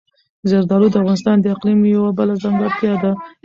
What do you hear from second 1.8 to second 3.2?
یوه بله ځانګړتیا ده.